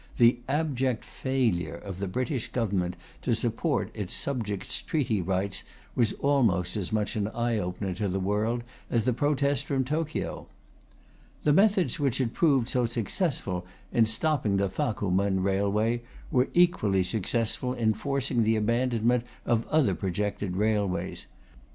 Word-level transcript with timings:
The 0.17 0.39
abject 0.49 1.05
failure 1.05 1.75
of 1.75 1.99
the 1.99 2.07
British 2.07 2.51
Government 2.51 2.95
to 3.21 3.35
support 3.35 3.91
its 3.93 4.15
subjects' 4.15 4.81
treaty 4.81 5.21
rights 5.21 5.63
was 5.93 6.13
almost 6.13 6.75
as 6.75 6.91
much 6.91 7.15
an 7.15 7.27
eye 7.27 7.59
opener 7.59 7.93
to 7.93 8.07
the 8.07 8.19
world 8.19 8.63
as 8.89 9.05
the 9.05 9.13
protest 9.13 9.65
from 9.67 9.83
Tokio.... 9.85 10.47
"The 11.43 11.53
methods 11.53 11.99
which 11.99 12.17
had 12.17 12.33
proved 12.33 12.67
so 12.67 12.87
successful 12.87 13.63
in 13.93 14.07
stopping 14.07 14.57
the 14.57 14.69
Fa 14.71 14.95
ku 14.97 15.11
men 15.11 15.43
railway 15.43 16.01
were 16.31 16.49
equally 16.55 17.03
successful 17.03 17.75
in 17.75 17.93
forcing 17.93 18.41
the 18.41 18.55
abandonment 18.55 19.23
of 19.45 19.67
other 19.67 19.93
projected 19.93 20.55
railways. 20.55 21.27